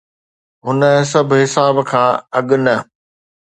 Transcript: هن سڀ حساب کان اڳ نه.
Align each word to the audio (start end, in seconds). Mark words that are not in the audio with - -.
هن 0.65 0.81
سڀ 1.11 1.29
حساب 1.41 1.75
کان 1.89 2.09
اڳ 2.37 2.47
نه. 2.65 2.75